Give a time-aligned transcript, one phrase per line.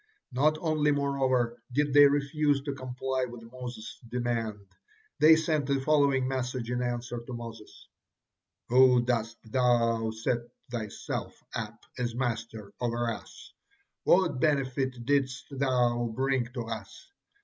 [0.31, 4.59] Not only, moreover, did they refuse to comply with Moses' demand,
[5.19, 7.87] they sent the following message in answer to Moses:
[8.69, 10.39] "Why dost thou set
[10.71, 13.53] thyself up as master over us?
[14.03, 17.11] What benefit didst thou bring to us?